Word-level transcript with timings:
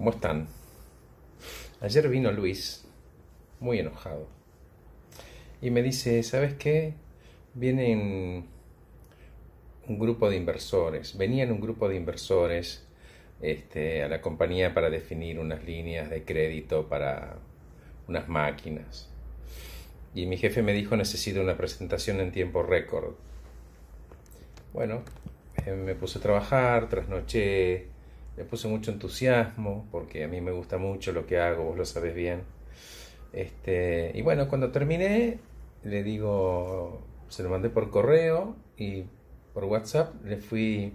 ¿Cómo 0.00 0.12
están? 0.12 0.46
Ayer 1.82 2.08
vino 2.08 2.32
Luis, 2.32 2.86
muy 3.60 3.80
enojado, 3.80 4.28
y 5.60 5.70
me 5.70 5.82
dice, 5.82 6.22
¿sabes 6.22 6.54
qué? 6.54 6.94
Vienen 7.52 8.46
un 9.86 9.98
grupo 9.98 10.30
de 10.30 10.36
inversores, 10.36 11.18
venían 11.18 11.52
un 11.52 11.60
grupo 11.60 11.86
de 11.86 11.96
inversores 11.96 12.88
este, 13.42 14.02
a 14.02 14.08
la 14.08 14.22
compañía 14.22 14.72
para 14.72 14.88
definir 14.88 15.38
unas 15.38 15.64
líneas 15.64 16.08
de 16.08 16.24
crédito 16.24 16.88
para 16.88 17.36
unas 18.08 18.26
máquinas. 18.26 19.10
Y 20.14 20.24
mi 20.24 20.38
jefe 20.38 20.62
me 20.62 20.72
dijo, 20.72 20.96
necesito 20.96 21.42
una 21.42 21.58
presentación 21.58 22.20
en 22.20 22.32
tiempo 22.32 22.62
récord. 22.62 23.16
Bueno, 24.72 25.02
eh, 25.66 25.72
me 25.72 25.94
puse 25.94 26.20
a 26.20 26.22
trabajar, 26.22 26.88
trasnoché, 26.88 27.89
me 28.40 28.46
puse 28.46 28.68
mucho 28.68 28.90
entusiasmo, 28.90 29.86
porque 29.92 30.24
a 30.24 30.28
mí 30.28 30.40
me 30.40 30.50
gusta 30.50 30.78
mucho 30.78 31.12
lo 31.12 31.26
que 31.26 31.38
hago, 31.38 31.64
vos 31.64 31.76
lo 31.76 31.84
sabes 31.84 32.14
bien. 32.14 32.40
Este, 33.34 34.12
y 34.14 34.22
bueno, 34.22 34.48
cuando 34.48 34.72
terminé, 34.72 35.38
le 35.84 36.02
digo, 36.02 37.02
se 37.28 37.42
lo 37.42 37.50
mandé 37.50 37.68
por 37.68 37.90
correo 37.90 38.56
y 38.78 39.04
por 39.52 39.64
WhatsApp 39.64 40.14
le 40.24 40.38
fui 40.38 40.94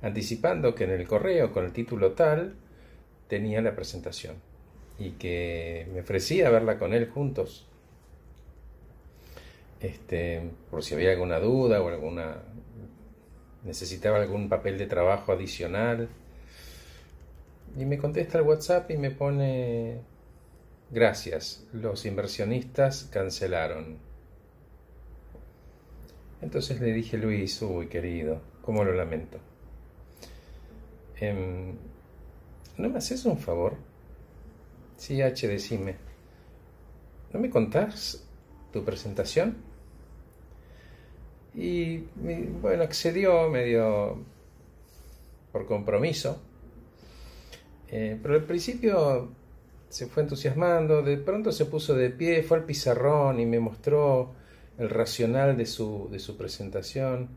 anticipando 0.00 0.76
que 0.76 0.84
en 0.84 0.90
el 0.90 1.08
correo 1.08 1.52
con 1.52 1.64
el 1.64 1.72
título 1.72 2.12
tal 2.12 2.54
tenía 3.26 3.60
la 3.62 3.74
presentación 3.74 4.36
y 4.96 5.10
que 5.12 5.88
me 5.92 6.02
ofrecía 6.02 6.50
verla 6.50 6.78
con 6.78 6.94
él 6.94 7.10
juntos. 7.10 7.66
Este, 9.80 10.50
por 10.70 10.84
si 10.84 10.94
había 10.94 11.10
alguna 11.10 11.40
duda 11.40 11.82
o 11.82 11.88
alguna 11.88 12.44
necesitaba 13.64 14.18
algún 14.18 14.48
papel 14.48 14.78
de 14.78 14.86
trabajo 14.86 15.32
adicional. 15.32 16.08
Y 17.78 17.84
me 17.84 17.98
contesta 17.98 18.38
el 18.38 18.44
WhatsApp 18.44 18.90
y 18.90 18.96
me 18.96 19.10
pone 19.10 20.00
gracias, 20.90 21.66
los 21.72 22.06
inversionistas 22.06 23.04
cancelaron. 23.12 23.98
Entonces 26.40 26.80
le 26.80 26.92
dije, 26.92 27.18
Luis, 27.18 27.60
uy, 27.62 27.88
querido, 27.88 28.40
cómo 28.62 28.84
lo 28.84 28.92
lamento. 28.92 29.38
Em, 31.20 31.74
¿No 32.78 32.88
me 32.88 32.98
haces 32.98 33.24
un 33.24 33.38
favor? 33.38 33.74
Sí, 34.96 35.20
H, 35.22 35.48
decime. 35.48 35.96
¿No 37.32 37.40
me 37.40 37.50
contás 37.50 38.26
tu 38.72 38.84
presentación? 38.84 39.56
Y 41.54 41.98
bueno, 42.60 42.82
accedió 42.82 43.48
medio 43.48 44.22
por 45.52 45.66
compromiso. 45.66 46.42
Eh, 47.90 48.18
pero 48.22 48.34
al 48.34 48.44
principio 48.44 49.30
se 49.88 50.06
fue 50.06 50.22
entusiasmando, 50.24 51.02
de 51.02 51.16
pronto 51.16 51.52
se 51.52 51.66
puso 51.66 51.94
de 51.94 52.10
pie, 52.10 52.42
fue 52.42 52.58
al 52.58 52.64
pizarrón 52.64 53.40
y 53.40 53.46
me 53.46 53.60
mostró 53.60 54.34
el 54.78 54.90
racional 54.90 55.56
de 55.56 55.66
su, 55.66 56.08
de 56.10 56.18
su 56.18 56.36
presentación. 56.36 57.28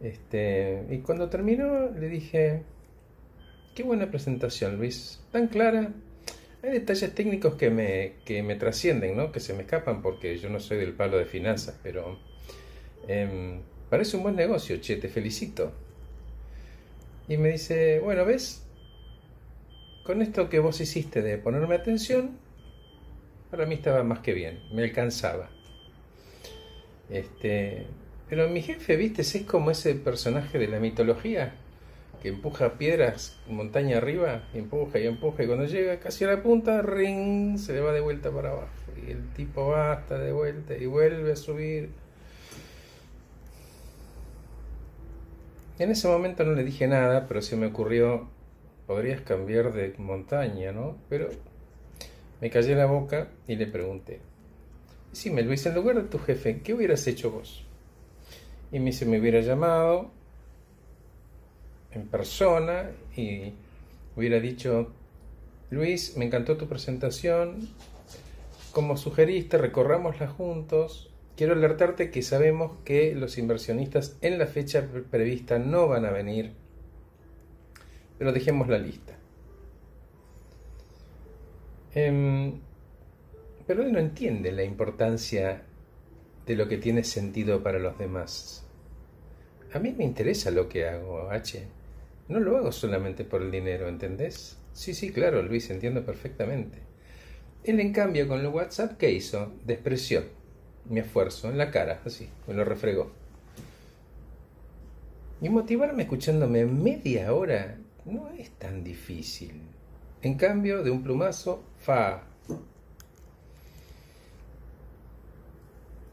Este, 0.00 0.84
y 0.90 0.98
cuando 0.98 1.28
terminó 1.28 1.90
le 1.90 2.08
dije, 2.08 2.62
qué 3.74 3.82
buena 3.82 4.10
presentación 4.10 4.76
Luis, 4.76 5.20
tan 5.32 5.48
clara. 5.48 5.92
Hay 6.62 6.70
detalles 6.70 7.14
técnicos 7.14 7.54
que 7.54 7.70
me, 7.70 8.14
que 8.24 8.42
me 8.42 8.56
trascienden, 8.56 9.16
¿no? 9.16 9.32
que 9.32 9.40
se 9.40 9.54
me 9.54 9.62
escapan 9.62 10.02
porque 10.02 10.36
yo 10.38 10.50
no 10.50 10.60
soy 10.60 10.78
del 10.78 10.92
palo 10.92 11.16
de 11.18 11.24
finanzas, 11.24 11.76
pero 11.82 12.18
Em, 13.08 13.60
parece 13.88 14.16
un 14.16 14.22
buen 14.24 14.36
negocio, 14.36 14.78
che, 14.80 14.96
te 14.96 15.08
felicito. 15.08 15.72
Y 17.28 17.36
me 17.36 17.50
dice, 17.50 18.00
bueno, 18.00 18.24
¿ves? 18.24 18.62
Con 20.06 20.22
esto 20.22 20.48
que 20.48 20.60
vos 20.60 20.80
hiciste 20.80 21.20
de 21.20 21.36
ponerme 21.36 21.74
atención, 21.74 22.38
para 23.50 23.66
mí 23.66 23.74
estaba 23.74 24.04
más 24.04 24.20
que 24.20 24.34
bien, 24.34 24.60
me 24.72 24.84
alcanzaba. 24.84 25.50
Este, 27.10 27.86
pero 28.28 28.48
mi 28.48 28.62
jefe, 28.62 28.94
viste, 28.96 29.22
es 29.22 29.42
como 29.42 29.72
ese 29.72 29.96
personaje 29.96 30.58
de 30.58 30.68
la 30.68 30.78
mitología 30.78 31.54
que 32.22 32.28
empuja 32.28 32.78
piedras 32.78 33.40
montaña 33.48 33.98
arriba, 33.98 34.44
empuja 34.54 35.00
y 35.00 35.06
empuja, 35.06 35.42
y 35.42 35.46
cuando 35.48 35.66
llega 35.66 35.98
casi 35.98 36.24
a 36.24 36.28
la 36.28 36.42
punta, 36.42 36.82
ring, 36.82 37.58
se 37.58 37.72
le 37.72 37.80
va 37.80 37.92
de 37.92 38.00
vuelta 38.00 38.30
para 38.30 38.50
abajo. 38.50 38.68
Y 39.04 39.10
el 39.10 39.28
tipo 39.34 39.66
va 39.66 39.92
hasta 39.92 40.18
de 40.18 40.30
vuelta 40.30 40.76
y 40.76 40.86
vuelve 40.86 41.32
a 41.32 41.36
subir 41.36 41.90
En 45.78 45.90
ese 45.90 46.08
momento 46.08 46.42
no 46.44 46.52
le 46.54 46.64
dije 46.64 46.86
nada, 46.86 47.26
pero 47.28 47.42
se 47.42 47.54
me 47.54 47.66
ocurrió, 47.66 48.28
podrías 48.86 49.20
cambiar 49.22 49.72
de 49.72 49.94
montaña, 49.98 50.72
¿no? 50.72 50.96
Pero 51.08 51.28
me 52.40 52.50
callé 52.50 52.74
la 52.74 52.86
boca 52.86 53.28
y 53.48 53.56
le 53.56 53.66
pregunté, 53.66 54.20
me 55.32 55.42
Luis, 55.42 55.64
en 55.66 55.74
lugar 55.74 55.96
de 55.96 56.08
tu 56.08 56.18
jefe, 56.18 56.60
¿qué 56.62 56.74
hubieras 56.74 57.06
hecho 57.06 57.30
vos? 57.30 57.64
Y 58.70 58.78
me 58.78 58.86
dice, 58.86 59.06
me 59.06 59.18
hubiera 59.18 59.40
llamado 59.40 60.10
en 61.92 62.06
persona 62.06 62.90
y 63.16 63.54
hubiera 64.14 64.38
dicho, 64.40 64.92
Luis, 65.70 66.16
me 66.16 66.26
encantó 66.26 66.56
tu 66.56 66.68
presentación, 66.68 67.68
como 68.72 68.96
sugeriste, 68.96 69.56
recorrámosla 69.56 70.28
juntos, 70.28 71.10
quiero 71.36 71.54
alertarte 71.54 72.10
que 72.10 72.22
sabemos 72.22 72.72
que 72.84 73.14
los 73.14 73.38
inversionistas 73.38 74.18
en 74.20 74.38
la 74.38 74.46
fecha 74.46 74.86
prevista 75.10 75.58
no 75.58 75.88
van 75.88 76.04
a 76.04 76.10
venir, 76.10 76.52
pero 78.18 78.32
dejemos 78.32 78.68
la 78.68 78.78
lista. 78.78 79.14
Em, 81.94 82.52
pero 83.66 83.82
él 83.82 83.92
no 83.92 83.98
entiende 83.98 84.52
la 84.52 84.64
importancia 84.64 85.62
de 86.46 86.54
lo 86.54 86.68
que 86.68 86.78
tiene 86.78 87.04
sentido 87.04 87.62
para 87.62 87.78
los 87.78 87.98
demás. 87.98 88.64
A 89.72 89.78
mí 89.78 89.94
me 89.96 90.04
interesa 90.04 90.50
lo 90.50 90.68
que 90.68 90.86
hago, 90.86 91.30
H. 91.30 91.66
No 92.28 92.40
lo 92.40 92.56
hago 92.56 92.72
solamente 92.72 93.24
por 93.24 93.42
el 93.42 93.50
dinero, 93.50 93.88
¿entendés? 93.88 94.58
Sí, 94.72 94.94
sí, 94.94 95.10
claro, 95.10 95.42
Luis, 95.42 95.70
entiendo 95.70 96.04
perfectamente. 96.04 96.78
Él, 97.64 97.80
en 97.80 97.92
cambio, 97.92 98.28
con 98.28 98.40
el 98.40 98.48
WhatsApp, 98.48 98.96
¿qué 98.96 99.10
hizo? 99.10 99.52
Despreció 99.64 100.24
mi 100.88 101.00
esfuerzo 101.00 101.50
en 101.50 101.58
la 101.58 101.70
cara, 101.70 102.00
así, 102.04 102.28
me 102.46 102.54
lo 102.54 102.64
refregó. 102.64 103.10
Y 105.40 105.48
motivarme 105.48 106.04
escuchándome 106.04 106.64
media 106.64 107.34
hora 107.34 107.78
no 108.06 108.28
es 108.30 108.50
tan 108.52 108.82
difícil. 108.84 109.60
En 110.22 110.36
cambio, 110.36 110.82
de 110.82 110.90
un 110.90 111.02
plumazo, 111.02 111.62
fa. 111.78 112.22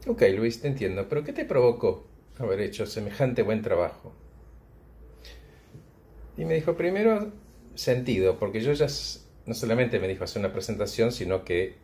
Ok, 0.06 0.22
Luis, 0.36 0.60
te 0.60 0.68
entiendo, 0.68 1.08
pero 1.08 1.24
¿qué 1.24 1.32
te 1.32 1.44
provocó 1.46 2.04
haber 2.38 2.60
hecho 2.60 2.84
semejante 2.84 3.42
buen 3.42 3.62
trabajo? 3.62 4.12
Y 6.36 6.44
me 6.44 6.54
dijo, 6.54 6.76
primero, 6.76 7.32
sentido, 7.74 8.38
porque 8.38 8.60
yo 8.60 8.72
ya 8.72 8.86
no 9.46 9.54
solamente 9.54 9.98
me 10.00 10.08
dijo 10.08 10.24
hacer 10.24 10.40
una 10.40 10.52
presentación, 10.52 11.12
sino 11.12 11.44
que 11.44 11.76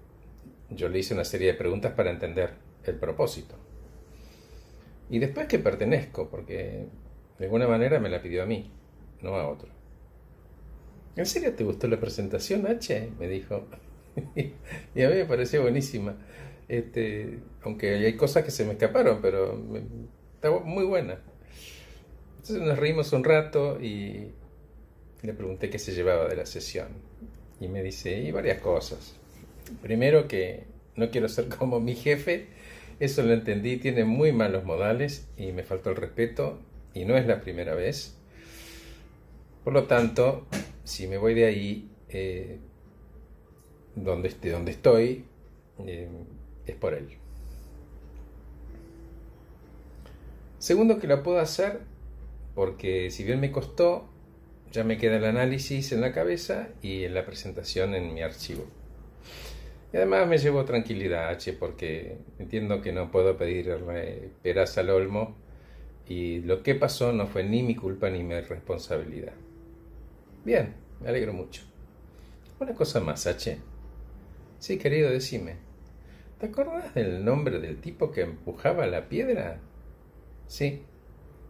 yo 0.71 0.88
le 0.88 0.98
hice 0.98 1.15
una 1.15 1.25
serie 1.25 1.48
de 1.48 1.54
preguntas 1.54 1.92
para 1.92 2.10
entender 2.10 2.54
el 2.84 2.97
propósito. 2.97 3.54
Y 5.09 5.19
después 5.19 5.47
que 5.47 5.59
pertenezco, 5.59 6.28
porque 6.28 6.87
de 7.38 7.44
alguna 7.44 7.66
manera 7.66 7.98
me 8.00 8.09
la 8.09 8.21
pidió 8.21 8.42
a 8.42 8.47
mí, 8.47 8.71
no 9.22 9.34
a 9.37 9.48
otro. 9.48 9.79
¿En 11.16 11.26
serio 11.26 11.54
te 11.54 11.65
gustó 11.65 11.88
la 11.88 11.98
presentación, 11.98 12.66
H? 12.66 13.10
Me 13.19 13.28
dijo. 13.28 13.66
y 14.37 15.03
a 15.03 15.09
mí 15.09 15.15
me 15.16 15.25
pareció 15.25 15.62
buenísima. 15.62 16.16
Este, 16.69 17.41
aunque 17.62 17.97
hay 17.97 18.16
cosas 18.16 18.44
que 18.44 18.50
se 18.50 18.65
me 18.65 18.72
escaparon, 18.72 19.21
pero 19.21 19.60
estaba 20.34 20.60
muy 20.60 20.84
buena. 20.84 21.21
Entonces 22.37 22.62
nos 22.62 22.78
reímos 22.78 23.12
un 23.12 23.25
rato 23.25 23.81
y 23.81 24.28
le 25.22 25.34
pregunté 25.34 25.69
qué 25.69 25.78
se 25.78 25.93
llevaba 25.93 26.28
de 26.28 26.37
la 26.37 26.47
sesión. 26.47 26.89
Y 27.60 27.68
me 27.68 27.83
dice, 27.83 28.18
y 28.21 28.30
varias 28.30 28.60
cosas. 28.60 29.15
Primero 29.83 30.27
que 30.28 30.65
no 30.97 31.10
quiero 31.10 31.28
ser 31.28 31.48
como 31.59 31.80
mi 31.80 31.95
jefe 31.95 32.48
eso 33.01 33.22
lo 33.22 33.33
entendí, 33.33 33.78
tiene 33.78 34.04
muy 34.04 34.30
malos 34.30 34.65
modales 34.65 35.27
y 35.39 35.53
me 35.53 35.62
faltó 35.62 35.89
el 35.89 35.97
respeto 35.97 36.60
y 36.92 37.07
no 37.07 37.16
es 37.16 37.27
la 37.27 37.41
primera 37.41 37.74
vez. 37.74 38.15
Por 39.65 39.72
lo 39.72 39.84
tanto, 39.84 40.47
si 40.84 41.06
me 41.06 41.18
voy 41.18 41.34
de 41.34 41.44
ahí, 41.44 41.91
eh, 42.09 42.59
donde, 43.94 44.30
donde 44.50 44.72
estoy, 44.72 45.24
eh, 45.86 46.09
es 46.66 46.74
por 46.77 46.94
él. 46.94 47.09
Segundo, 50.59 50.98
que 50.98 51.06
la 51.06 51.22
puedo 51.22 51.38
hacer 51.38 51.80
porque 52.54 53.10
si 53.10 53.24
bien 53.24 53.41
me 53.41 53.50
costó, 53.53 54.06
ya 54.72 54.84
me 54.84 54.98
queda 54.98 55.16
el 55.16 55.24
análisis 55.24 55.92
en 55.92 56.00
la 56.00 56.12
cabeza 56.12 56.68
y 56.83 57.04
en 57.04 57.15
la 57.15 57.24
presentación 57.24 57.94
en 57.94 58.12
mi 58.12 58.22
archivo. 58.22 58.66
Y 59.92 59.97
además 59.97 60.28
me 60.28 60.38
llevo 60.38 60.65
tranquilidad, 60.65 61.30
H, 61.30 61.54
porque 61.54 62.18
entiendo 62.38 62.80
que 62.80 62.92
no 62.92 63.10
puedo 63.10 63.36
pedirle 63.36 64.30
peras 64.42 64.78
al 64.78 64.91
olmo 64.91 65.34
y 66.09 66.41
lo 66.41 66.62
que 66.62 66.74
pasó 66.74 67.12
no 67.12 67.26
fue 67.26 67.44
ni 67.44 67.62
mi 67.62 67.74
culpa 67.74 68.10
ni 68.10 68.22
mi 68.22 68.38
responsabilidad. 68.41 69.33
Bien, 70.45 70.75
me 71.01 71.09
alegro 71.09 71.33
mucho. 71.33 71.63
Una 72.59 72.75
cosa 72.75 73.01
más, 73.01 73.27
H. 73.27 73.59
Sí, 74.59 74.78
querido, 74.78 75.10
decime. 75.10 75.57
¿Te 76.39 76.47
acordás 76.47 76.95
del 76.95 77.25
nombre 77.25 77.60
del 77.60 77.81
tipo 77.81 78.10
que 78.10 78.22
empujaba 78.22 78.87
la 78.87 79.09
piedra? 79.09 79.60
Sí. 80.47 80.83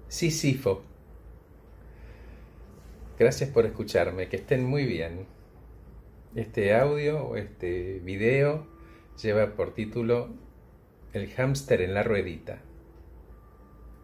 Sisifo. 0.09 0.83
Gracias 3.17 3.51
por 3.51 3.67
escucharme, 3.67 4.29
que 4.29 4.37
estén 4.37 4.65
muy 4.65 4.87
bien. 4.87 5.27
Este 6.35 6.75
audio 6.75 7.25
o 7.25 7.37
este 7.37 8.01
video 8.01 8.67
lleva 9.23 9.55
por 9.55 9.75
título 9.75 10.31
El 11.13 11.29
hámster 11.31 11.83
en 11.83 11.95
la 11.95 12.03
ruedita. 12.03 12.63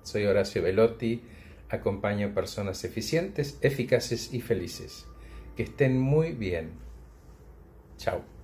Soy 0.02 0.26
Horacio 0.26 0.62
Velotti, 0.62 1.22
acompaño 1.68 2.34
personas 2.34 2.84
eficientes, 2.84 3.58
eficaces 3.60 4.32
y 4.32 4.40
felices. 4.40 5.06
Que 5.56 5.64
estén 5.64 5.98
muy 5.98 6.32
bien. 6.32 6.70
Chao. 7.96 8.35